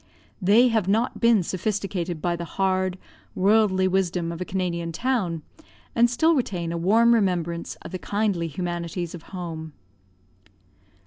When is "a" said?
4.41-4.45, 6.71-6.75